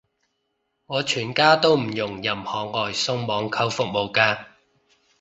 [0.87, 4.45] 我全家都唔用任何外送網購服務嘅